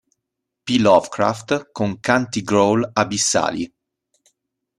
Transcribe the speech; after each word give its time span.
P. 0.65 0.79
Lovecraft, 0.79 1.69
con 1.73 1.99
canti 1.99 2.41
growl 2.41 2.89
abissali. 2.91 3.71